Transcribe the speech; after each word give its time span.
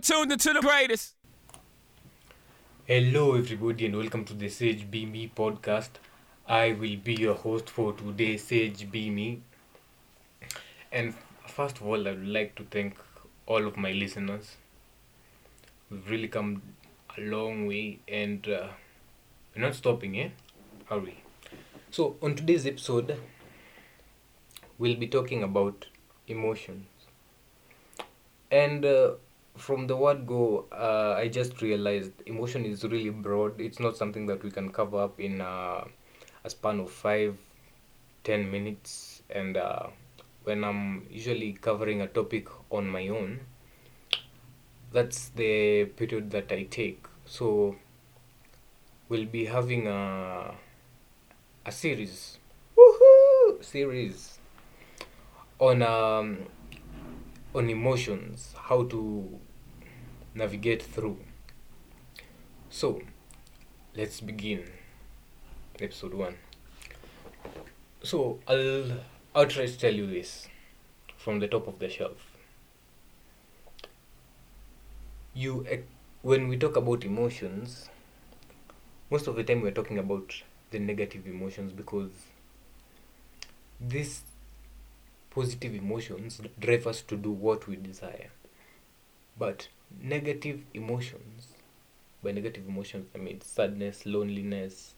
are 0.00 0.02
tuned 0.02 0.32
into 0.32 0.52
the 0.52 0.60
greatest. 0.60 1.14
Hello, 2.86 3.34
everybody, 3.34 3.84
and 3.84 3.96
welcome 3.96 4.24
to 4.24 4.32
the 4.32 4.48
Sage 4.48 4.90
Be 4.90 5.04
Me 5.04 5.30
podcast. 5.36 5.90
I 6.48 6.72
will 6.72 6.96
be 6.96 7.14
your 7.14 7.34
host 7.34 7.68
for 7.68 7.92
today, 7.92 8.38
Sage 8.38 8.90
Be 8.90 9.10
Me. 9.10 9.42
And 10.90 11.14
first 11.46 11.76
of 11.76 11.86
all, 11.86 12.08
I 12.08 12.12
would 12.12 12.26
like 12.26 12.54
to 12.54 12.64
thank 12.70 12.96
all 13.46 13.66
of 13.66 13.76
my 13.76 13.92
listeners. 13.92 14.56
We've 15.90 16.08
really 16.08 16.28
come 16.28 16.62
a 17.18 17.20
long 17.20 17.66
way, 17.66 17.98
and 18.08 18.48
uh, 18.48 18.68
we're 19.54 19.62
not 19.62 19.74
stopping, 19.74 20.18
eh? 20.18 20.30
Hurry. 20.86 21.22
So, 21.90 22.16
on 22.22 22.36
today's 22.36 22.64
episode, 22.64 23.18
we'll 24.78 24.96
be 24.96 25.08
talking 25.08 25.42
about 25.42 25.88
emotions. 26.26 26.86
And 28.50 28.84
uh, 28.86 29.10
from 29.60 29.86
the 29.86 29.96
word 29.96 30.26
go, 30.26 30.66
uh, 30.72 31.14
I 31.16 31.28
just 31.28 31.60
realized 31.62 32.12
emotion 32.26 32.64
is 32.64 32.82
really 32.84 33.10
broad. 33.10 33.60
It's 33.60 33.78
not 33.78 33.96
something 33.96 34.26
that 34.26 34.42
we 34.42 34.50
can 34.50 34.70
cover 34.70 35.00
up 35.02 35.20
in 35.20 35.40
uh, 35.40 35.84
a 36.44 36.50
span 36.50 36.80
of 36.80 36.90
five, 36.90 37.36
ten 38.24 38.50
minutes. 38.50 39.22
And 39.30 39.56
uh, 39.56 39.88
when 40.44 40.64
I'm 40.64 41.06
usually 41.10 41.52
covering 41.52 42.00
a 42.00 42.06
topic 42.06 42.48
on 42.70 42.88
my 42.88 43.08
own, 43.08 43.40
that's 44.92 45.28
the 45.30 45.84
period 45.84 46.30
that 46.30 46.50
I 46.50 46.64
take. 46.64 47.04
So 47.26 47.76
we'll 49.08 49.26
be 49.26 49.44
having 49.44 49.86
a 49.86 50.54
a 51.66 51.72
series, 51.72 52.38
woohoo, 52.76 53.62
series 53.62 54.38
on 55.58 55.82
um 55.82 56.38
on 57.54 57.68
emotions, 57.68 58.54
how 58.56 58.84
to 58.84 59.38
navigate 60.34 60.82
through. 60.82 61.18
So, 62.68 63.00
let's 63.96 64.20
begin 64.20 64.64
episode 65.80 66.14
1. 66.14 66.36
So, 68.02 68.38
I'll 68.46 69.00
outright 69.34 69.76
tell 69.78 69.92
you 69.92 70.06
this 70.06 70.48
from 71.16 71.40
the 71.40 71.48
top 71.48 71.66
of 71.66 71.78
the 71.78 71.88
shelf. 71.88 72.36
You 75.34 75.66
eh, 75.68 75.78
when 76.22 76.48
we 76.48 76.56
talk 76.56 76.76
about 76.76 77.04
emotions, 77.04 77.88
most 79.10 79.26
of 79.26 79.36
the 79.36 79.44
time 79.44 79.62
we're 79.62 79.70
talking 79.70 79.98
about 79.98 80.42
the 80.70 80.78
negative 80.78 81.26
emotions 81.26 81.72
because 81.72 82.10
these 83.80 84.22
positive 85.30 85.74
emotions 85.74 86.40
drive 86.58 86.86
us 86.86 87.02
to 87.02 87.16
do 87.16 87.30
what 87.30 87.66
we 87.66 87.76
desire. 87.76 88.30
But 89.40 89.68
negative 90.02 90.60
emotions, 90.74 91.54
by 92.22 92.32
negative 92.32 92.68
emotions, 92.68 93.08
I 93.14 93.18
mean 93.18 93.40
sadness, 93.40 94.04
loneliness, 94.04 94.92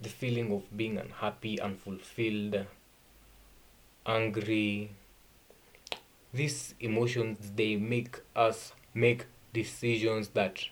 the 0.00 0.08
feeling 0.08 0.52
of 0.52 0.76
being 0.76 0.98
unhappy, 0.98 1.60
unfulfilled, 1.60 2.66
angry. 4.04 4.90
These 6.32 6.74
emotions 6.80 7.52
they 7.54 7.76
make 7.76 8.18
us 8.34 8.72
make 8.94 9.26
decisions 9.52 10.30
that 10.30 10.64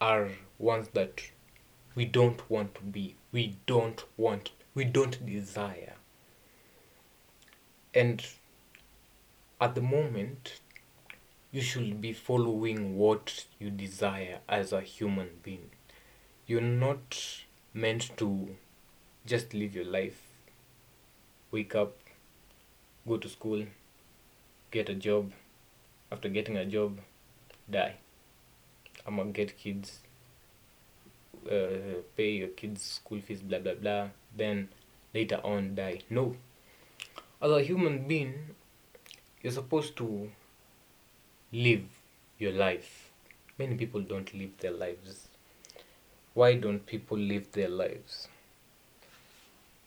are 0.00 0.30
ones 0.58 0.88
that 0.94 1.22
we 1.94 2.04
don't 2.04 2.50
want 2.50 2.74
to 2.74 2.82
be, 2.82 3.14
we 3.30 3.58
don't 3.66 4.02
want, 4.16 4.50
we 4.74 4.82
don't 4.82 5.24
desire. 5.24 5.94
And 7.94 8.26
at 9.60 9.76
the 9.76 9.82
moment, 9.82 10.58
you 11.52 11.60
should 11.60 12.00
be 12.00 12.12
following 12.12 12.96
what 12.96 13.44
you 13.58 13.70
desire 13.70 14.38
as 14.48 14.72
a 14.72 14.80
human 14.80 15.28
being. 15.42 15.70
You're 16.46 16.60
not 16.60 17.16
meant 17.74 18.16
to 18.18 18.56
just 19.26 19.52
live 19.52 19.74
your 19.74 19.84
life, 19.84 20.20
wake 21.50 21.74
up, 21.74 21.96
go 23.06 23.16
to 23.16 23.28
school, 23.28 23.66
get 24.70 24.88
a 24.88 24.94
job, 24.94 25.32
after 26.12 26.28
getting 26.28 26.56
a 26.56 26.64
job, 26.64 27.00
die. 27.68 27.96
I'm 29.04 29.16
gonna 29.16 29.32
get 29.32 29.58
kids, 29.58 29.98
uh, 31.50 32.02
pay 32.16 32.30
your 32.30 32.48
kids' 32.48 32.82
school 32.82 33.20
fees, 33.20 33.42
blah 33.42 33.58
blah 33.58 33.74
blah, 33.74 34.08
then 34.36 34.68
later 35.12 35.40
on 35.42 35.74
die. 35.74 36.00
No. 36.10 36.36
As 37.42 37.50
a 37.50 37.62
human 37.62 38.06
being, 38.06 38.34
you're 39.42 39.52
supposed 39.52 39.96
to 39.96 40.30
live 41.52 41.84
your 42.38 42.52
life. 42.52 43.10
Many 43.58 43.74
people 43.74 44.00
don't 44.00 44.32
live 44.32 44.56
their 44.58 44.70
lives. 44.70 45.26
Why 46.34 46.54
don't 46.54 46.86
people 46.86 47.18
live 47.18 47.50
their 47.52 47.68
lives? 47.68 48.28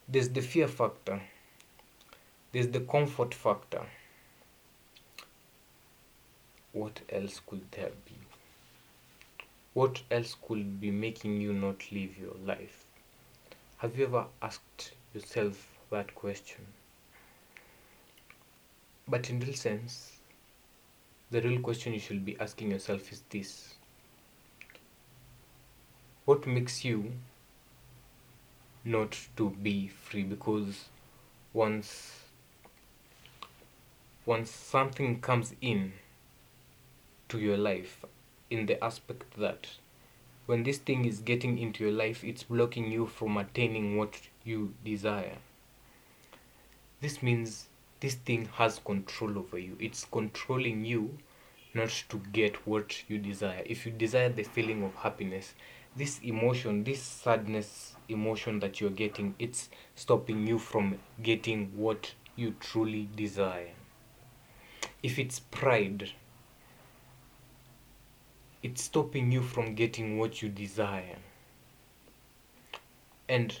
There's 0.06 0.28
the 0.28 0.42
fear 0.42 0.68
factor, 0.68 1.22
there's 2.52 2.68
the 2.68 2.80
comfort 2.80 3.32
factor. 3.32 3.86
What 6.72 7.00
else 7.08 7.40
could 7.46 7.62
there 7.70 7.92
be? 8.04 8.16
What 9.72 10.02
else 10.10 10.36
could 10.46 10.80
be 10.80 10.90
making 10.90 11.40
you 11.40 11.54
not 11.54 11.90
live 11.90 12.18
your 12.18 12.34
life? 12.44 12.84
Have 13.78 13.98
you 13.98 14.04
ever 14.04 14.26
asked 14.42 14.92
yourself 15.14 15.66
that 15.90 16.14
question? 16.14 16.66
But 19.08 19.30
in 19.30 19.40
real 19.40 19.54
sense, 19.54 20.13
the 21.34 21.40
real 21.40 21.60
question 21.60 21.92
you 21.92 21.98
should 21.98 22.24
be 22.24 22.38
asking 22.38 22.70
yourself 22.70 23.10
is 23.10 23.24
this. 23.28 23.74
What 26.26 26.46
makes 26.46 26.84
you 26.84 27.10
not 28.84 29.18
to 29.36 29.50
be 29.50 29.88
free? 29.88 30.22
Because 30.22 30.84
once 31.52 32.20
once 34.24 34.48
something 34.48 35.20
comes 35.20 35.56
in 35.60 35.94
to 37.28 37.40
your 37.40 37.56
life 37.56 38.04
in 38.48 38.66
the 38.66 38.82
aspect 38.82 39.36
that 39.36 39.66
when 40.46 40.62
this 40.62 40.78
thing 40.78 41.04
is 41.04 41.18
getting 41.18 41.58
into 41.58 41.82
your 41.82 41.92
life 41.92 42.22
it's 42.22 42.44
blocking 42.44 42.92
you 42.92 43.06
from 43.08 43.36
attaining 43.36 43.96
what 43.96 44.20
you 44.44 44.72
desire. 44.84 45.38
This 47.00 47.24
means 47.24 47.66
this 47.98 48.14
thing 48.14 48.48
has 48.54 48.78
control 48.78 49.36
over 49.36 49.58
you. 49.58 49.76
It's 49.80 50.04
controlling 50.04 50.84
you 50.84 51.18
not 51.74 52.04
to 52.08 52.22
get 52.32 52.66
what 52.66 53.08
you 53.08 53.18
desire. 53.18 53.62
If 53.66 53.86
you 53.86 53.92
desire 53.92 54.28
the 54.28 54.44
feeling 54.44 54.82
of 54.82 54.94
happiness 54.94 55.54
this 55.96 56.18
emotion 56.22 56.82
this 56.84 57.00
sadness 57.00 57.94
emotion 58.08 58.58
that 58.58 58.80
you're 58.80 58.90
getting 58.90 59.34
it's 59.38 59.68
stopping 59.94 60.46
you 60.46 60.58
from 60.58 60.98
getting 61.22 61.70
what 61.76 62.12
you 62.36 62.54
truly 62.58 63.08
desire. 63.14 63.70
If 65.02 65.18
it's 65.18 65.38
pride 65.38 66.10
it's 68.62 68.82
stopping 68.82 69.30
you 69.30 69.42
from 69.42 69.74
getting 69.74 70.18
what 70.18 70.40
you 70.40 70.48
desire. 70.48 71.16
And 73.28 73.60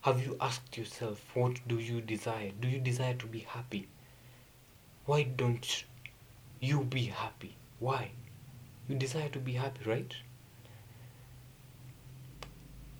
have 0.00 0.24
you 0.26 0.36
asked 0.40 0.76
yourself 0.76 1.22
what 1.34 1.60
do 1.68 1.78
you 1.78 2.00
desire? 2.00 2.50
Do 2.60 2.66
you 2.66 2.80
desire 2.80 3.14
to 3.14 3.26
be 3.26 3.40
happy? 3.40 3.88
Why 5.04 5.22
don't 5.22 5.84
you 6.60 6.84
be 6.84 7.04
happy. 7.06 7.56
Why? 7.78 8.10
You 8.88 8.96
desire 8.96 9.28
to 9.30 9.38
be 9.38 9.52
happy 9.52 9.88
right? 9.88 10.14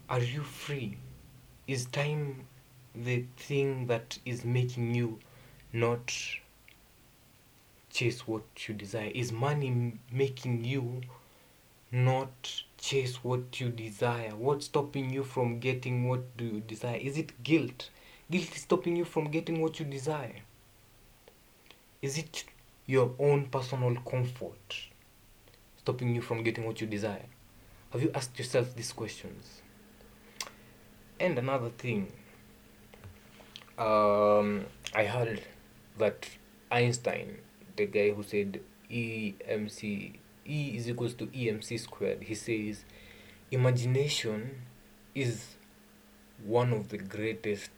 Are 0.09 0.21
you 0.21 0.43
free? 0.43 0.99
Is 1.67 1.87
time 1.87 2.47
the 2.95 3.25
thing 3.37 3.87
that 3.87 4.19
is 4.25 4.45
making 4.45 4.95
you 4.95 5.19
not 5.73 6.13
chase 7.91 8.27
what 8.27 8.69
you 8.69 8.75
desire? 8.75 9.11
Is 9.15 9.33
money 9.33 9.95
making 10.13 10.65
you 10.65 11.01
not 11.91 12.63
chase 12.79 13.25
what 13.25 13.61
you 13.61 13.71
desire? 13.71 14.31
What's 14.37 14.67
stopping 14.67 15.11
you 15.11 15.25
from 15.25 15.59
getting 15.59 16.09
what 16.09 16.37
do 16.37 16.45
you 16.45 16.61
desire? 16.61 16.97
Is 16.97 17.17
it 17.17 17.43
guilt? 17.43 17.91
Guilt 18.31 18.55
is 18.55 18.63
stopping 18.63 18.97
you 18.97 19.05
from 19.05 19.31
getting 19.31 19.61
what 19.61 19.79
you 19.81 19.87
desire. 19.87 20.41
Is 22.03 22.19
it 22.19 22.45
your 22.87 23.15
own 23.19 23.47
personal 23.47 23.95
comfort 24.09 24.77
stopping 25.79 26.15
you 26.15 26.23
from 26.23 26.43
getting 26.43 26.65
what 26.65 26.81
you 26.81 26.87
desire. 26.87 27.27
Have 27.91 28.03
you 28.03 28.11
asked 28.15 28.39
yourself 28.39 28.75
these 28.75 28.93
questions? 28.93 29.63
And 31.21 31.39
another 31.39 31.71
thing 31.71 32.13
um, 33.79 34.65
i 34.95 35.05
heard 35.05 35.43
that 35.99 36.29
einstein 36.71 37.39
the 37.77 37.87
guy 37.87 38.11
who 38.11 38.23
said 38.23 38.61
emc 38.91 39.83
e 39.83 40.77
is 40.77 40.89
equals 40.89 41.15
to 41.15 41.27
emc 41.27 41.79
squared 41.79 42.23
he 42.23 42.35
says 42.35 42.85
imagination 43.51 44.63
is 45.15 45.57
one 46.45 46.73
of 46.73 46.89
the 46.89 46.99
greatest 46.99 47.71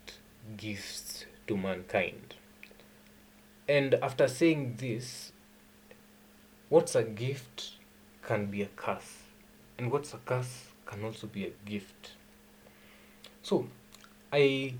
gifts 0.57 1.25
to 1.47 1.57
mankind 1.57 2.35
and 3.69 3.95
after 3.95 4.27
saying 4.27 4.77
this 4.79 5.33
what's 6.69 6.95
a 6.95 7.03
gift 7.03 7.73
can 8.23 8.47
be 8.47 8.63
a 8.63 8.69
curse, 8.77 9.23
and 9.79 9.91
what's 9.91 10.13
a 10.15 10.19
curse 10.19 10.67
can 10.87 11.05
also 11.05 11.27
be 11.27 11.47
a 11.47 11.53
gift. 11.65 12.13
So, 13.43 13.69
I 14.33 14.75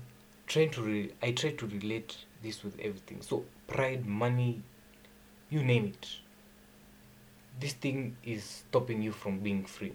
try 0.47 0.67
to 0.67 0.81
re- 0.81 1.13
I 1.21 1.31
try 1.31 1.51
to 1.51 1.67
relate 1.67 2.17
this 2.43 2.63
with 2.63 2.79
everything. 2.79 3.21
So, 3.21 3.45
pride, 3.67 4.05
money, 4.05 4.61
you 5.49 5.63
name 5.63 5.85
it. 5.85 6.07
This 7.59 7.73
thing 7.73 8.15
is 8.23 8.43
stopping 8.43 9.01
you 9.01 9.11
from 9.11 9.39
being 9.39 9.65
free. 9.65 9.93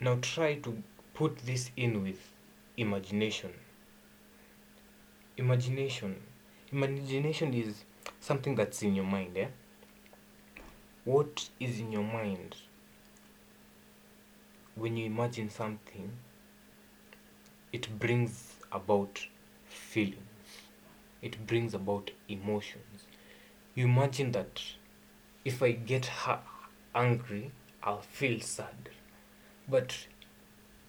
Now, 0.00 0.18
try 0.20 0.56
to 0.56 0.82
put 1.14 1.38
this 1.38 1.70
in 1.76 2.02
with 2.02 2.18
imagination. 2.76 3.52
Imagination. 5.36 6.20
Imagination 6.74 7.54
is 7.54 7.84
something 8.18 8.56
that's 8.56 8.82
in 8.82 8.96
your 8.96 9.04
mind, 9.04 9.38
eh? 9.38 9.46
What 11.04 11.48
is 11.60 11.78
in 11.78 11.92
your 11.92 12.02
mind 12.02 12.56
when 14.74 14.96
you 14.96 15.06
imagine 15.06 15.50
something? 15.50 16.10
It 17.72 18.00
brings 18.00 18.54
about 18.72 19.24
feelings, 19.68 20.18
it 21.22 21.46
brings 21.46 21.74
about 21.74 22.10
emotions. 22.28 23.04
You 23.76 23.84
imagine 23.84 24.32
that 24.32 24.60
if 25.44 25.62
I 25.62 25.70
get 25.70 26.10
angry, 26.92 27.52
I'll 27.84 28.00
feel 28.00 28.40
sad. 28.40 28.88
But 29.68 30.08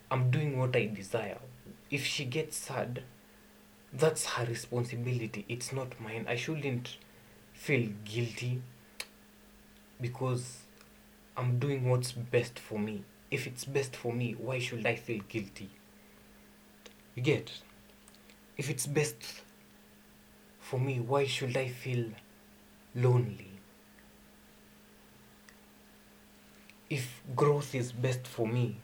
I'm 0.10 0.32
doing 0.32 0.58
what 0.58 0.76
I 0.76 0.88
desire. 0.88 1.38
If 1.92 2.04
she 2.04 2.26
gets 2.26 2.58
sad, 2.58 3.04
that's 3.98 4.26
her 4.26 4.46
responsibility. 4.46 5.46
It's 5.48 5.72
not 5.72 6.00
mine. 6.00 6.26
I 6.28 6.36
shouldn't 6.36 6.98
feel 7.54 7.90
guilty 8.04 8.62
because 10.02 10.60
I'm 11.38 11.60
doing 11.60 11.90
what's 11.90 12.12
best 12.12 12.60
for 12.60 12.78
me. 12.80 13.04
If 13.32 13.48
it's 13.48 13.66
best 13.66 13.96
for 13.96 14.14
me, 14.14 14.34
why 14.34 14.60
should 14.60 14.86
I 14.86 14.96
feel 14.96 15.22
guilty? 15.28 15.70
You 17.16 17.24
get? 17.24 17.52
If 18.58 18.70
it's 18.70 18.88
best 18.88 19.16
for 20.60 20.80
me, 20.80 21.00
why 21.00 21.26
should 21.26 21.56
I 21.58 21.68
feel 21.68 22.06
lonely? 22.94 23.52
If 26.90 27.22
growth 27.36 27.74
is 27.74 27.92
best 27.92 28.28
for 28.28 28.48
me, 28.48 28.78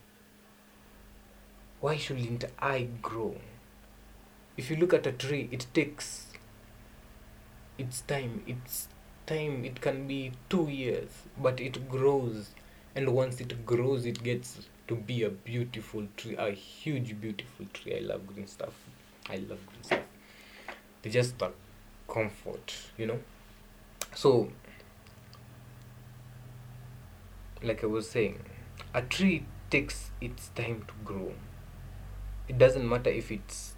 why 1.79 1.97
shouldn't 1.97 2.45
I 2.59 2.87
grow? 3.01 3.35
If 4.57 4.69
you 4.69 4.75
look 4.75 4.94
at 4.94 5.07
a 5.07 5.12
tree, 5.12 5.48
it 5.51 5.65
takes 5.74 6.27
its 7.77 8.01
time. 8.01 8.44
It's 8.45 8.88
time. 9.25 9.65
It 9.65 9.81
can 9.81 10.07
be 10.07 10.33
two 10.50 10.68
years, 10.68 11.09
but 11.38 11.59
it 11.59 11.89
grows, 11.89 12.51
and 12.95 13.13
once 13.13 13.39
it 13.39 13.65
grows, 13.65 14.06
it 14.06 14.24
gets 14.24 14.68
to 14.88 14.95
be 14.95 15.24
a 15.24 15.30
beautiful 15.30 16.06
tree, 16.18 16.36
a 16.38 16.51
huge, 16.51 17.19
beautiful 17.21 17.65
tree. 17.74 17.95
I 17.95 18.00
love 18.00 18.27
green 18.27 18.48
stuff. 18.48 18.74
I 19.30 19.38
love 19.38 19.65
green 19.68 19.83
stuff. 19.83 20.03
They 21.01 21.09
just 21.09 21.39
the 21.39 21.51
comfort, 22.07 22.75
you 22.98 23.07
know. 23.07 23.19
So, 24.13 24.51
like 27.63 27.83
I 27.83 27.88
was 27.88 28.09
saying, 28.09 28.39
a 28.94 29.01
tree 29.01 29.45
takes 29.69 30.12
its 30.19 30.50
time 30.50 30.83
to 30.88 30.94
grow. 31.06 31.31
It 32.50 32.57
doesn't 32.57 32.88
matter 32.88 33.09
if 33.09 33.31
it 33.31 33.71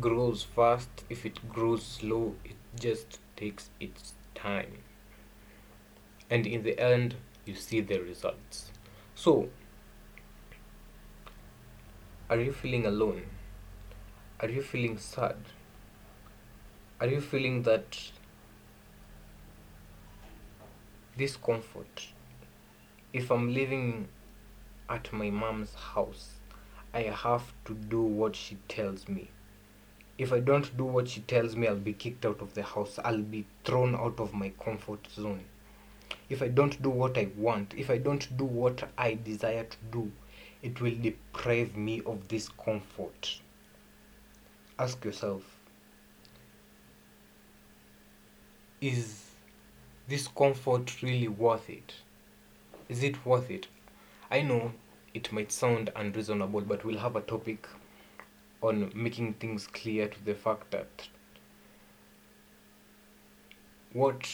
grows 0.00 0.42
fast, 0.42 1.04
if 1.08 1.24
it 1.24 1.48
grows 1.48 1.84
slow, 1.84 2.34
it 2.44 2.56
just 2.78 3.18
takes 3.36 3.70
its 3.80 4.14
time. 4.34 4.78
And 6.30 6.46
in 6.46 6.62
the 6.62 6.78
end, 6.78 7.16
you 7.44 7.54
see 7.54 7.80
the 7.80 7.98
results. 8.00 8.70
So, 9.14 9.48
are 12.30 12.40
you 12.40 12.52
feeling 12.52 12.86
alone? 12.86 13.22
Are 14.40 14.48
you 14.48 14.62
feeling 14.62 14.98
sad? 14.98 15.36
Are 17.00 17.06
you 17.06 17.20
feeling 17.20 17.62
that 17.62 18.10
discomfort? 21.16 22.08
If 23.12 23.30
I'm 23.30 23.52
living 23.54 24.08
at 24.88 25.12
my 25.12 25.30
mom's 25.30 25.74
house, 25.74 26.36
I 26.92 27.02
have 27.02 27.52
to 27.66 27.74
do 27.74 28.02
what 28.02 28.34
she 28.34 28.56
tells 28.68 29.08
me. 29.08 29.30
If 30.16 30.32
I 30.32 30.40
don't 30.40 30.76
do 30.76 30.84
what 30.84 31.08
she 31.08 31.20
tells 31.22 31.56
me, 31.56 31.66
I'll 31.66 31.76
be 31.76 31.92
kicked 31.92 32.24
out 32.24 32.40
of 32.40 32.54
the 32.54 32.62
house. 32.62 32.98
I'll 33.04 33.18
be 33.18 33.46
thrown 33.64 33.94
out 33.94 34.20
of 34.20 34.32
my 34.32 34.50
comfort 34.62 35.08
zone. 35.14 35.44
If 36.28 36.40
I 36.40 36.48
don't 36.48 36.80
do 36.82 36.90
what 36.90 37.18
I 37.18 37.28
want, 37.36 37.74
if 37.76 37.90
I 37.90 37.98
don't 37.98 38.36
do 38.36 38.44
what 38.44 38.88
I 38.96 39.14
desire 39.14 39.64
to 39.64 39.76
do, 39.90 40.12
it 40.62 40.80
will 40.80 40.94
deprive 40.94 41.76
me 41.76 42.00
of 42.06 42.28
this 42.28 42.48
comfort. 42.48 43.40
Ask 44.78 45.04
yourself 45.04 45.42
is 48.80 49.22
this 50.08 50.28
comfort 50.28 51.02
really 51.02 51.28
worth 51.28 51.70
it? 51.70 51.94
Is 52.88 53.02
it 53.02 53.24
worth 53.24 53.50
it? 53.50 53.66
I 54.30 54.42
know 54.42 54.72
it 55.14 55.32
might 55.32 55.50
sound 55.50 55.90
unreasonable, 55.96 56.60
but 56.60 56.84
we'll 56.84 56.98
have 56.98 57.16
a 57.16 57.22
topic 57.22 57.66
on 58.62 58.90
making 58.94 59.34
things 59.34 59.66
clear 59.66 60.08
to 60.08 60.24
the 60.24 60.34
fact 60.34 60.70
that 60.70 61.08
what 63.92 64.28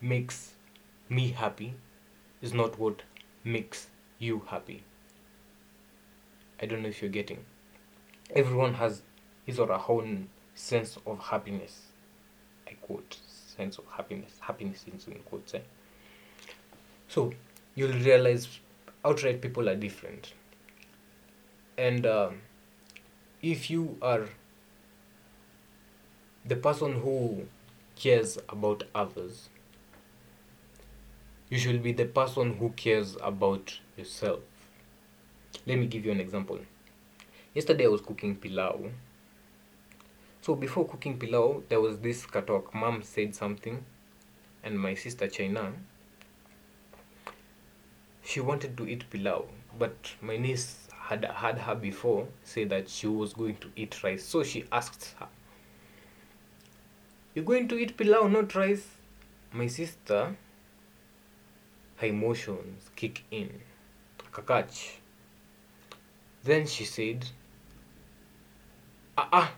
makes 0.00 0.54
me 1.08 1.30
happy 1.30 1.74
is 2.40 2.52
not 2.52 2.78
what 2.78 3.02
makes 3.44 3.88
you 4.18 4.42
happy. 4.48 4.82
I 6.60 6.66
don't 6.66 6.82
know 6.82 6.88
if 6.88 7.02
you're 7.02 7.10
getting. 7.10 7.44
Everyone 8.34 8.74
has 8.74 9.02
his 9.46 9.58
or 9.58 9.66
her 9.68 9.80
own 9.88 10.28
sense 10.54 10.98
of 11.06 11.18
happiness. 11.18 11.82
I 12.68 12.72
quote 12.74 13.18
sense 13.26 13.78
of 13.78 13.84
happiness. 13.96 14.32
Happiness 14.40 14.84
in 14.88 15.14
quotes. 15.24 15.54
Eh? 15.54 15.60
So 17.08 17.32
you'll 17.74 17.92
realize 17.92 18.48
outright 19.04 19.40
people 19.40 19.68
are 19.68 19.76
different. 19.76 20.32
And 21.76 22.06
um, 22.06 22.40
if 23.42 23.68
you 23.68 23.98
are 24.00 24.28
the 26.44 26.54
person 26.54 27.00
who 27.00 27.48
cares 27.96 28.38
about 28.48 28.84
others, 28.94 29.48
you 31.50 31.58
should 31.58 31.82
be 31.82 31.92
the 31.92 32.04
person 32.04 32.54
who 32.54 32.70
cares 32.70 33.16
about 33.20 33.80
yourself. 33.96 34.40
Let 35.66 35.78
me 35.78 35.86
give 35.86 36.06
you 36.06 36.12
an 36.12 36.20
example. 36.20 36.60
Yesterday 37.52 37.84
I 37.84 37.88
was 37.88 38.00
cooking 38.00 38.36
pilau. 38.36 38.90
So 40.40 40.54
before 40.54 40.86
cooking 40.88 41.18
pilau, 41.18 41.62
there 41.68 41.80
was 41.80 41.98
this 41.98 42.24
katok. 42.24 42.72
Mom 42.72 43.02
said 43.02 43.34
something, 43.34 43.84
and 44.62 44.78
my 44.78 44.94
sister 44.94 45.26
China, 45.26 45.72
she 48.22 48.40
wanted 48.40 48.76
to 48.76 48.86
eat 48.86 49.04
pilau, 49.10 49.46
but 49.78 50.12
my 50.22 50.36
niece 50.36 50.88
had 51.12 51.24
had 51.24 51.58
her 51.58 51.74
before 51.74 52.26
say 52.42 52.64
that 52.64 52.88
she 52.88 53.06
was 53.06 53.32
going 53.34 53.56
to 53.56 53.70
eat 53.76 54.02
rice. 54.02 54.24
So 54.24 54.42
she 54.42 54.64
asked 54.72 55.14
her, 55.18 55.28
You're 57.34 57.44
going 57.44 57.68
to 57.68 57.76
eat 57.76 57.96
pilau, 57.96 58.28
not 58.28 58.54
rice? 58.54 58.86
My 59.52 59.66
sister, 59.66 60.36
her 61.96 62.06
emotions 62.06 62.90
kick 62.96 63.24
in. 63.30 63.60
Kakach. 64.32 64.96
Then 66.44 66.66
she 66.66 66.84
said, 66.84 67.26
Ah, 69.18 69.28
ah, 69.32 69.52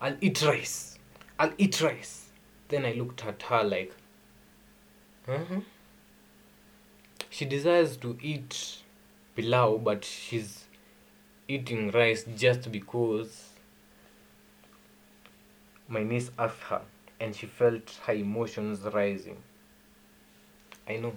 I'll 0.00 0.16
eat 0.20 0.42
rice. 0.42 0.98
I'll 1.38 1.52
eat 1.56 1.80
rice. 1.80 2.26
Then 2.68 2.84
I 2.84 2.92
looked 2.92 3.24
at 3.24 3.42
her 3.42 3.62
like, 3.62 3.92
uh-huh. 5.28 5.60
She 7.28 7.44
desires 7.44 7.96
to 7.98 8.18
eat 8.20 8.82
pilau, 9.36 9.78
but 9.78 10.04
she's 10.04 10.64
eating 11.50 11.90
rice 11.90 12.24
just 12.36 12.70
because 12.70 13.48
my 15.88 16.04
niece 16.04 16.30
asked 16.38 16.60
her 16.68 16.82
and 17.18 17.34
she 17.34 17.46
felt 17.46 17.98
her 18.04 18.12
emotions 18.12 18.82
rising. 18.94 19.36
I 20.88 20.96
know. 20.98 21.12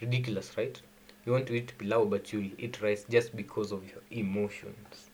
Ridiculous, 0.00 0.56
right? 0.56 0.80
You 1.26 1.32
want 1.32 1.48
to 1.48 1.54
eat 1.54 1.76
pilau, 1.78 2.04
but 2.04 2.32
you'll 2.32 2.52
eat 2.58 2.80
rice 2.80 3.04
just 3.10 3.34
because 3.34 3.72
of 3.72 3.82
your 3.90 4.02
emotions. 4.12 5.10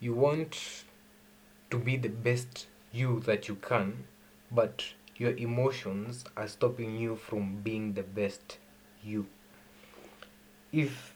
You 0.00 0.14
want 0.14 0.84
to 1.70 1.78
be 1.78 1.96
the 1.96 2.08
best 2.08 2.66
you 2.92 3.20
that 3.20 3.46
you 3.46 3.54
can, 3.54 4.04
but 4.50 4.84
your 5.16 5.36
emotions 5.36 6.24
are 6.36 6.48
stopping 6.48 6.98
you 6.98 7.14
from 7.14 7.60
being 7.62 7.92
the 7.92 8.02
best 8.02 8.58
you. 9.04 9.26
If 10.72 11.14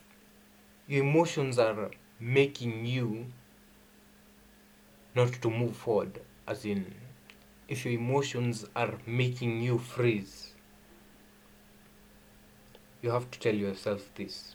emotions 0.87 1.57
are 1.57 1.91
making 2.19 2.85
you 2.85 3.25
not 5.15 5.33
to 5.41 5.49
move 5.49 5.75
forward, 5.75 6.21
as 6.47 6.65
in 6.65 6.93
if 7.67 7.85
your 7.85 7.95
emotions 7.95 8.65
are 8.75 8.93
making 9.07 9.61
you 9.61 9.77
freeze, 9.79 10.51
you 13.01 13.09
have 13.09 13.29
to 13.31 13.39
tell 13.39 13.55
yourself 13.55 14.09
this. 14.15 14.53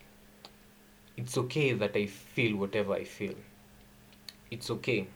It's 1.16 1.36
okay 1.36 1.72
that 1.72 1.96
I 1.96 2.06
feel 2.06 2.56
whatever 2.56 2.94
I 2.94 3.04
feel. 3.04 3.34
It's 4.50 4.70
okay. 4.70 5.08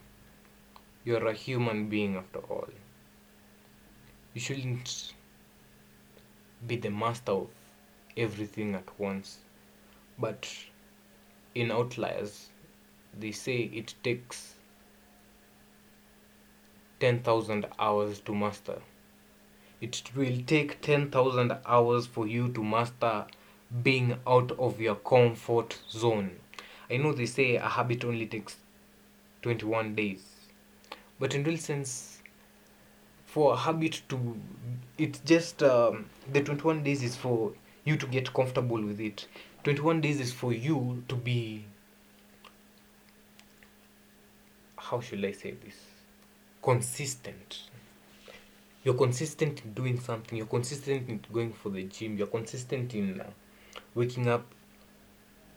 You're 1.04 1.26
a 1.26 1.32
human 1.32 1.88
being 1.88 2.16
after 2.16 2.40
all. 2.40 2.68
You 4.32 4.40
shouldn't 4.40 5.12
be 6.66 6.76
the 6.76 6.90
master 6.90 7.32
of 7.32 7.48
everything 8.16 8.74
at 8.74 8.98
once. 8.98 9.38
But 10.18 10.48
in 11.54 11.70
outliers, 11.70 12.48
they 13.18 13.30
say 13.32 13.70
it 13.72 13.94
takes 14.02 14.54
10,000 17.00 17.66
hours 17.78 18.20
to 18.20 18.34
master. 18.34 18.80
It 19.80 20.02
will 20.16 20.40
take 20.46 20.80
10,000 20.80 21.56
hours 21.66 22.06
for 22.06 22.26
you 22.26 22.48
to 22.52 22.64
master 22.64 23.26
being 23.82 24.16
out 24.26 24.52
of 24.52 24.80
your 24.80 24.94
comfort 24.94 25.78
zone. 25.90 26.36
I 26.90 26.96
know 26.96 27.12
they 27.12 27.26
say 27.26 27.56
a 27.56 27.68
habit 27.68 28.04
only 28.04 28.26
takes 28.26 28.56
21 29.42 29.94
days, 29.94 30.22
but 31.18 31.34
in 31.34 31.44
real 31.44 31.58
sense, 31.58 32.22
for 33.26 33.54
a 33.54 33.56
habit 33.56 34.02
to, 34.08 34.36
it's 34.96 35.18
just 35.20 35.62
um, 35.62 36.06
the 36.32 36.40
21 36.40 36.82
days 36.84 37.02
is 37.02 37.16
for 37.16 37.52
you 37.84 37.96
to 37.96 38.06
get 38.06 38.32
comfortable 38.32 38.80
with 38.80 39.00
it. 39.00 39.26
21 39.64 40.02
days 40.02 40.20
is 40.20 40.30
for 40.30 40.52
you 40.52 41.02
to 41.08 41.16
be, 41.16 41.64
how 44.76 45.00
should 45.00 45.24
I 45.24 45.32
say 45.32 45.52
this? 45.64 45.74
Consistent. 46.62 47.62
You're 48.84 48.94
consistent 48.94 49.62
in 49.64 49.72
doing 49.72 49.98
something. 49.98 50.36
You're 50.36 50.46
consistent 50.46 51.08
in 51.08 51.20
going 51.32 51.54
for 51.54 51.70
the 51.70 51.84
gym. 51.84 52.18
You're 52.18 52.26
consistent 52.26 52.94
in 52.94 53.22
uh, 53.22 53.30
waking 53.94 54.28
up 54.28 54.44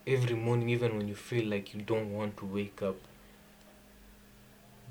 every 0.07 0.35
morning 0.35 0.69
even 0.69 0.97
when 0.97 1.09
you 1.09 1.15
feel 1.15 1.45
like 1.49 1.73
you 1.73 1.81
don't 1.81 2.13
want 2.13 2.37
to 2.37 2.45
wake 2.45 2.81
up. 2.81 2.95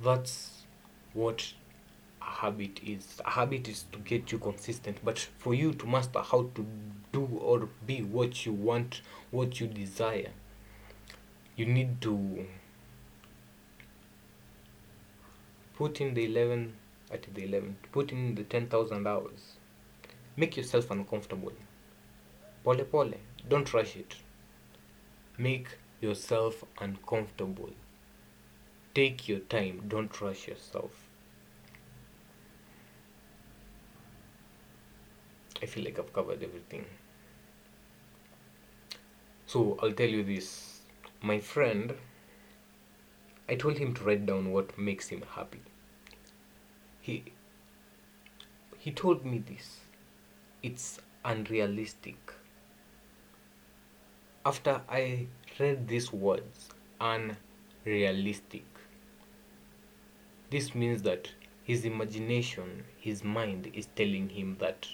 That's 0.04 0.64
what 1.14 1.54
a 2.26 2.30
habit 2.30 2.80
is 2.84 3.20
a 3.24 3.30
habit 3.30 3.68
is 3.68 3.84
to 3.92 3.98
get 4.00 4.32
you 4.32 4.38
consistent 4.38 4.98
but 5.04 5.18
for 5.38 5.54
you 5.54 5.72
to 5.72 5.86
master 5.86 6.20
how 6.20 6.48
to 6.54 6.66
do 7.12 7.24
or 7.40 7.68
be 7.86 8.02
what 8.02 8.44
you 8.44 8.52
want 8.52 9.00
what 9.30 9.60
you 9.60 9.66
desire 9.66 10.30
you 11.56 11.64
need 11.64 12.00
to 12.00 12.46
put 15.76 16.00
in 16.00 16.14
the 16.14 16.24
11 16.24 16.74
at 17.10 17.22
the 17.34 17.44
11 17.44 17.76
put 17.92 18.12
in 18.12 18.34
the 18.34 18.42
10000 18.42 19.06
hours. 19.06 19.56
Make 20.36 20.56
yourself 20.56 20.90
uncomfortable. 20.90 21.52
Pole 22.64 22.84
pole. 22.84 23.14
Don't 23.48 23.72
rush 23.72 23.96
it. 23.96 24.16
Make 25.38 25.68
yourself 26.00 26.64
uncomfortable. 26.80 27.70
Take 28.94 29.28
your 29.28 29.40
time. 29.40 29.82
Don't 29.88 30.20
rush 30.20 30.48
yourself 30.48 31.05
i 35.62 35.66
feel 35.66 35.84
like 35.84 35.98
i've 35.98 36.12
covered 36.12 36.42
everything. 36.42 36.84
So 39.46 39.78
i'll 39.82 39.92
tell 39.92 40.08
you 40.08 40.22
this. 40.24 40.80
My 41.22 41.38
friend 41.38 41.94
i 43.48 43.54
told 43.54 43.78
him 43.78 43.94
to 43.94 44.04
write 44.04 44.26
down 44.26 44.52
what 44.52 44.76
makes 44.78 45.08
him 45.08 45.22
happy. 45.34 45.62
He 47.00 47.24
he 48.78 48.90
told 48.92 49.24
me 49.24 49.38
this. 49.38 49.80
It's 50.62 51.00
unrealistic. 51.24 52.32
After 54.44 54.80
i 54.88 55.26
read 55.58 55.88
these 55.88 56.12
words 56.12 56.68
unrealistic 57.00 58.64
this 60.50 60.74
means 60.74 61.02
that 61.02 61.30
his 61.64 61.84
imagination 61.84 62.84
his 62.98 63.24
mind 63.24 63.70
is 63.74 63.88
telling 63.96 64.28
him 64.28 64.56
that 64.60 64.86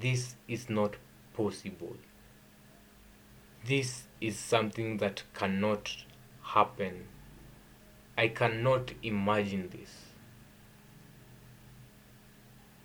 this 0.00 0.36
is 0.46 0.70
not 0.70 0.96
possible. 1.34 1.96
This 3.64 4.04
is 4.20 4.38
something 4.38 4.98
that 4.98 5.22
cannot 5.34 5.96
happen. 6.42 7.06
I 8.16 8.28
cannot 8.28 8.92
imagine 9.02 9.68
this. 9.70 9.90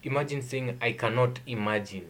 Imagine 0.03 0.41
saying 0.41 0.77
i 0.81 0.91
cannot 0.91 1.39
imagine. 1.47 2.09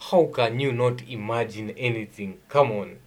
How 0.00 0.26
can 0.26 0.60
you 0.60 0.72
not 0.72 1.02
imagine 1.08 1.70
anything? 1.70 2.38
Come 2.48 2.72
on. 2.72 2.98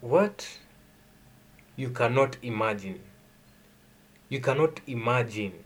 What? 0.00 0.58
You 1.76 1.90
cannot 1.90 2.36
imagine. 2.42 3.00
You 4.28 4.40
cannot 4.40 4.80
imagine 4.86 5.64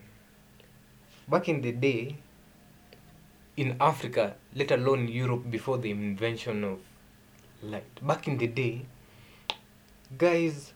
back 1.32 1.48
in 1.48 1.60
the 1.62 1.72
day 1.72 2.16
in 3.56 3.76
africa 3.80 4.34
let 4.54 4.70
alone 4.70 5.08
europe 5.08 5.50
before 5.50 5.78
the 5.78 5.90
invention 5.90 6.62
of 6.64 6.78
light 7.62 8.06
back 8.06 8.28
in 8.28 8.38
the 8.38 8.46
day 8.46 8.86
guys 10.16 10.72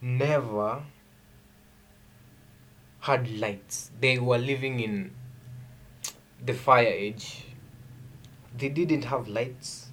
never 0.00 0.82
had 3.00 3.30
lights. 3.40 3.90
They 4.00 4.18
were 4.18 4.38
living 4.38 4.80
in 4.80 5.12
the 6.44 6.54
fire 6.54 6.86
age. 6.86 7.44
They 8.56 8.68
didn't 8.68 9.04
have 9.04 9.28
lights. 9.28 9.88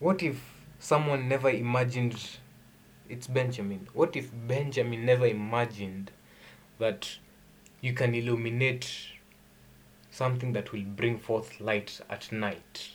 What 0.00 0.22
if 0.22 0.40
someone 0.78 1.28
never 1.28 1.50
imagined 1.50 2.38
it's 3.08 3.26
Benjamin? 3.26 3.88
What 3.92 4.16
if 4.16 4.30
Benjamin 4.46 5.04
never 5.04 5.26
imagined 5.26 6.10
that 6.78 7.18
you 7.84 7.92
can 7.92 8.14
illuminate 8.14 8.90
something 10.10 10.54
that 10.54 10.72
will 10.72 10.84
bring 10.84 11.18
forth 11.18 11.60
light 11.60 12.00
at 12.08 12.32
night? 12.32 12.88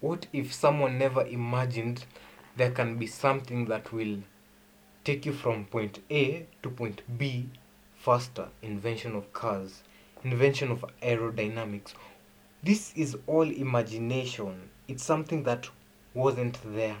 What 0.00 0.26
if 0.34 0.52
someone 0.52 0.98
never 0.98 1.26
imagined 1.26 2.04
there 2.58 2.70
can 2.70 2.98
be 2.98 3.06
something 3.06 3.64
that 3.66 3.90
will 3.90 4.18
take 5.02 5.24
you 5.24 5.32
from 5.32 5.64
point 5.64 6.00
A 6.10 6.44
to 6.62 6.68
point 6.68 7.00
B 7.16 7.48
faster. 7.96 8.48
Invention 8.60 9.16
of 9.16 9.32
cars, 9.32 9.82
invention 10.24 10.70
of 10.70 10.84
aerodynamics. 11.02 11.94
This 12.62 12.92
is 12.94 13.16
all 13.26 13.50
imagination. 13.50 14.68
It's 14.88 15.02
something 15.02 15.44
that 15.44 15.70
wasn't 16.12 16.58
there. 16.74 16.98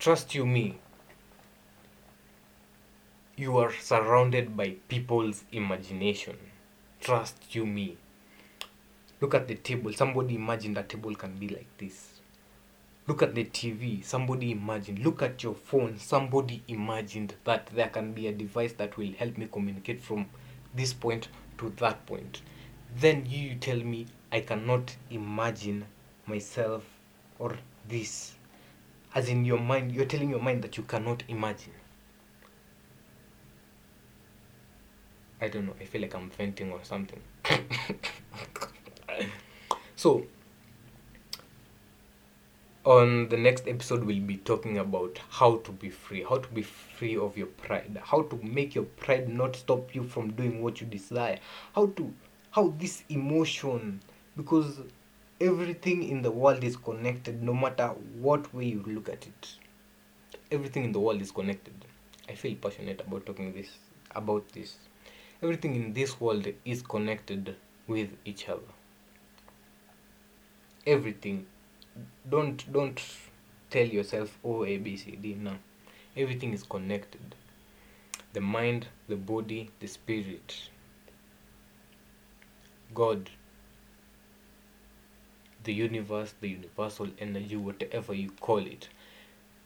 Trust 0.00 0.34
you 0.34 0.44
me. 0.44 0.80
You 3.36 3.58
are 3.58 3.72
surrounded 3.72 4.56
by 4.56 4.76
people's 4.86 5.42
imagination. 5.50 6.36
Trust 7.00 7.52
you 7.52 7.66
me. 7.66 7.96
Look 9.20 9.34
at 9.34 9.48
the 9.48 9.56
table. 9.56 9.92
Somebody 9.92 10.36
imagined 10.36 10.76
that 10.76 10.88
table 10.88 11.12
can 11.16 11.34
be 11.34 11.48
like 11.48 11.66
this. 11.76 12.20
Look 13.08 13.22
at 13.22 13.34
the 13.34 13.44
tv 13.44 14.04
somebody 14.04 14.52
imagined 14.52 15.00
look 15.00 15.20
at 15.20 15.42
your 15.42 15.54
phone. 15.54 15.98
Somebody 15.98 16.62
imagined 16.68 17.34
that 17.42 17.66
there 17.74 17.88
can 17.88 18.12
be 18.12 18.28
a 18.28 18.32
device 18.32 18.74
that 18.74 18.96
will 18.96 19.10
help 19.18 19.36
me 19.36 19.48
communicate 19.50 20.00
from 20.00 20.26
this 20.72 20.92
point 20.92 21.26
to 21.58 21.70
that 21.78 22.06
point. 22.06 22.40
Then 22.96 23.26
you 23.26 23.56
tell 23.56 23.78
me 23.78 24.06
i 24.30 24.42
cannot 24.42 24.94
imagine 25.10 25.86
myself 26.28 26.84
or 27.40 27.58
this. 27.88 28.34
As 29.12 29.28
in 29.28 29.44
your 29.44 29.58
mind 29.58 29.90
you're 29.90 30.06
telling 30.06 30.30
your 30.30 30.40
mind 30.40 30.62
that 30.62 30.76
you 30.76 30.84
cannot 30.84 31.24
imagine 31.26 31.72
i 35.40 35.48
don't 35.48 35.66
know 35.66 35.74
i 35.80 35.84
feel 35.84 36.00
like 36.02 36.14
i'm 36.14 36.30
venting 36.30 36.72
or 36.72 36.80
something. 36.82 37.20
So 39.96 40.26
on 42.84 43.28
the 43.30 43.36
next 43.38 43.66
episode 43.66 44.04
we'll 44.04 44.20
be 44.20 44.36
talking 44.36 44.76
about 44.76 45.18
how 45.30 45.56
to 45.58 45.72
be 45.72 45.88
free 45.88 46.22
how 46.22 46.36
to 46.36 46.48
be 46.50 46.60
free 46.60 47.16
of 47.16 47.38
your 47.38 47.46
pride 47.46 47.98
how 48.02 48.20
to 48.22 48.36
make 48.42 48.74
your 48.74 48.84
pride 48.84 49.28
not 49.28 49.56
stop 49.56 49.94
you 49.94 50.02
from 50.02 50.32
doing 50.32 50.62
what 50.62 50.82
you 50.82 50.86
desire 50.86 51.38
how 51.74 51.86
to 51.86 52.12
how 52.50 52.74
this 52.78 53.02
emotion 53.08 54.00
because 54.36 54.80
everything 55.40 56.02
in 56.02 56.22
the 56.22 56.30
world 56.30 56.62
is 56.62 56.76
connected 56.76 57.42
no 57.42 57.52
matter 57.52 57.88
what 58.20 58.52
way 58.54 58.64
you 58.64 58.82
look 58.86 59.08
at 59.08 59.26
it. 59.26 59.54
Everything 60.50 60.84
in 60.84 60.92
the 60.92 61.00
world 61.00 61.20
is 61.20 61.30
connected. 61.30 61.74
I 62.28 62.34
feel 62.34 62.54
passionate 62.54 63.00
about 63.00 63.26
talking 63.26 63.52
this 63.52 63.68
about 64.14 64.48
this 64.52 64.76
everything 65.44 65.74
in 65.74 65.92
this 65.92 66.18
world 66.18 66.46
is 66.64 66.80
connected 66.80 67.54
with 67.86 68.08
each 68.24 68.48
other. 68.48 68.72
Everything. 70.86 71.44
Don't 72.28 72.64
don't 72.72 73.00
tell 73.70 73.86
yourself 73.86 74.38
oh 74.42 74.64
a 74.64 74.78
b 74.78 74.96
c 74.96 75.16
d. 75.16 75.34
No. 75.34 75.56
Everything 76.16 76.54
is 76.54 76.62
connected. 76.62 77.34
The 78.32 78.40
mind 78.40 78.86
the 79.06 79.16
body 79.16 79.70
the 79.80 79.86
spirit. 79.86 80.70
God. 82.94 83.28
The 85.64 85.74
universe 85.74 86.34
the 86.40 86.48
universal 86.48 87.08
energy 87.18 87.56
whatever 87.56 88.14
you 88.14 88.30
call 88.40 88.66
it. 88.66 88.88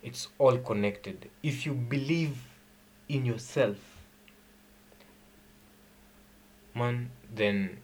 It's 0.02 0.26
all 0.38 0.58
connected. 0.58 1.30
If 1.42 1.66
you 1.66 1.74
believe 1.74 2.36
in 3.08 3.24
yourself 3.24 3.97
man 6.78 7.10
then 7.34 7.78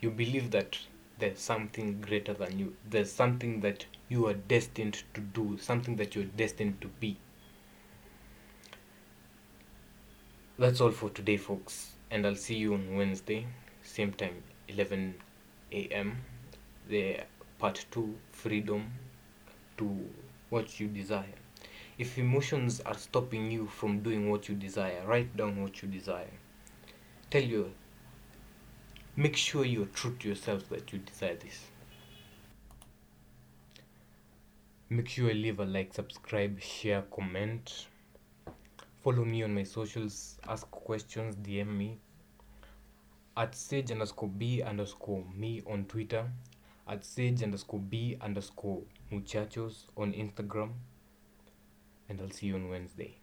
you 0.00 0.10
believe 0.10 0.50
that 0.50 0.78
there's 1.18 1.38
something 1.38 2.00
greater 2.00 2.34
than 2.34 2.58
you. 2.58 2.76
There's 2.88 3.10
something 3.10 3.60
that 3.60 3.86
you 4.08 4.26
are 4.26 4.34
destined 4.34 5.02
to 5.14 5.20
do 5.20 5.56
something 5.58 5.96
that 5.96 6.14
you're 6.14 6.24
destined 6.24 6.80
to 6.82 6.88
be. 6.88 7.16
That's 10.58 10.80
all 10.80 10.90
for 10.90 11.10
today 11.10 11.36
folks. 11.36 11.92
And 12.10 12.24
i'll 12.24 12.36
see 12.36 12.56
you 12.56 12.74
on 12.74 12.96
wednesday 12.96 13.46
same 13.82 14.12
time 14.12 14.42
11 14.68 15.14
a.m 15.72 16.18
the 16.88 17.20
part 17.58 17.84
2 17.90 18.14
freedom 18.30 18.92
to 19.78 20.08
what 20.50 20.78
you 20.78 20.86
desire. 20.86 21.34
If 21.98 22.16
emotions 22.18 22.80
are 22.80 22.96
stopping 22.96 23.50
you 23.50 23.66
from 23.66 24.00
doing 24.00 24.30
what 24.30 24.48
you 24.48 24.54
desire 24.54 25.02
write 25.06 25.36
down 25.36 25.60
what 25.62 25.82
you 25.82 25.88
desire. 25.88 26.30
Tell 27.30 27.42
you 27.42 27.72
make 29.16 29.34
sure 29.36 29.64
you're 29.64 29.86
true 29.86 30.14
to 30.20 30.28
yourself 30.28 30.68
that 30.68 30.92
you 30.92 30.98
desire 30.98 31.36
this. 31.36 31.64
Make 34.90 35.08
sure 35.08 35.30
you 35.30 35.42
leave 35.42 35.58
a 35.58 35.64
like 35.64 35.94
subscribe 35.94 36.60
share 36.60 37.02
comment. 37.02 37.86
Follow 39.02 39.24
me 39.24 39.42
on 39.42 39.54
my 39.54 39.62
socials 39.62 40.38
ask 40.46 40.70
questions 40.70 41.34
dm 41.36 41.76
me. 41.76 41.98
At 43.36 43.54
sage 43.54 43.90
underscore 43.90 44.28
b 44.28 44.62
underscore 44.62 45.24
me 45.34 45.62
on 45.66 45.86
twitter. 45.86 46.30
At 46.86 47.04
sage 47.04 47.42
underscore 47.42 47.80
b 47.80 48.16
underscore 48.20 48.82
muchachos 49.10 49.86
on 49.96 50.12
instagram. 50.12 50.72
And 52.08 52.20
i'll 52.20 52.30
see 52.30 52.46
you 52.46 52.54
on 52.54 52.68
wednesday 52.68 53.18